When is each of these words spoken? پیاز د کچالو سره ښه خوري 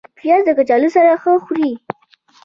پیاز 0.17 0.41
د 0.45 0.49
کچالو 0.57 0.89
سره 0.95 1.11
ښه 1.21 1.33
خوري 1.43 1.71